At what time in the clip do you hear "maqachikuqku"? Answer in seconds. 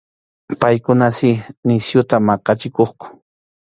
2.27-3.05